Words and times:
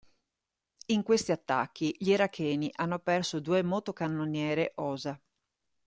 In 0.87 1.03
questi 1.03 1.31
attacchi 1.31 1.95
gli 1.99 2.09
iracheni 2.09 2.71
hanno 2.73 2.97
perso 2.97 3.39
due 3.39 3.61
motocannoniere 3.61 4.71
Osa. 4.77 5.21